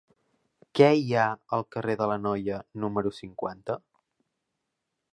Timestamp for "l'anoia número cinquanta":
2.13-3.81